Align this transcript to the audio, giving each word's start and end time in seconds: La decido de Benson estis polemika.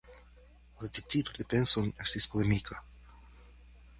La 0.79 0.87
decido 0.95 1.31
de 1.37 1.45
Benson 1.47 1.91
estis 2.07 2.27
polemika. 2.33 2.83